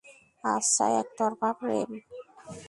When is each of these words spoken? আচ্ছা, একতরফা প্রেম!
আচ্ছা, 0.43 0.85
একতরফা 0.99 1.49
প্রেম! 1.53 1.89